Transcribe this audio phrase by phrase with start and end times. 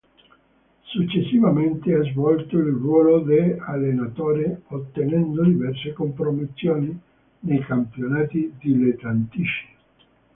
[0.83, 6.99] Successivamente ha svolto il ruolo di allenatore, ottenendo diverse promozioni
[7.41, 9.67] nei campionati dilettantistici.